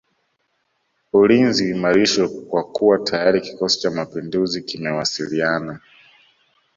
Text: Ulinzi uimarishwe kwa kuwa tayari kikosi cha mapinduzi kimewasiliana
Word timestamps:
Ulinzi 1.13 1.63
uimarishwe 1.65 2.27
kwa 2.49 2.63
kuwa 2.63 2.97
tayari 2.99 3.41
kikosi 3.41 3.79
cha 3.79 3.91
mapinduzi 3.91 4.61
kimewasiliana 4.63 5.79